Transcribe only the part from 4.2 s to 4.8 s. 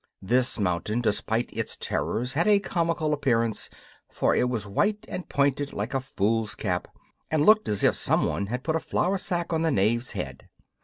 it was